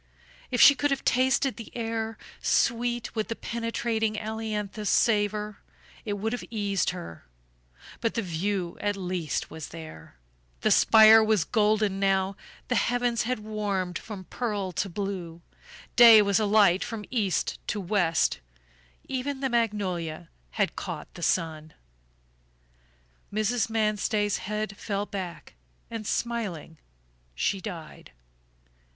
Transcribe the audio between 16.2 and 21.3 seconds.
was alight from east to west, even the magnolia had caught the